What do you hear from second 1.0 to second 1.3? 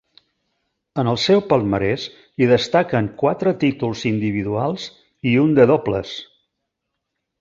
En el